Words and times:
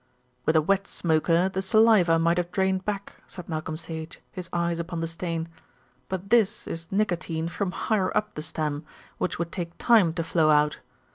"With 0.47 0.55
a 0.55 0.63
wet 0.63 0.87
smoker 0.87 1.47
the 1.47 1.61
saliva 1.61 2.17
might 2.17 2.37
have 2.39 2.51
drained 2.51 2.83
back," 2.85 3.17
said 3.27 3.47
Malcolm 3.47 3.77
Sage, 3.77 4.19
his 4.31 4.49
eyes 4.51 4.79
upon 4.79 4.99
the 4.99 5.05
stain, 5.05 5.47
"but 6.09 6.31
this 6.31 6.65
is 6.65 6.91
nicotine 6.91 7.47
from 7.47 7.69
higher 7.69 8.11
up 8.17 8.33
the 8.33 8.41
stem, 8.41 8.83
which 9.19 9.37
would 9.37 9.51
take 9.51 9.77
time 9.77 10.11
to 10.13 10.23
flow 10.23 10.49
out. 10.49 10.79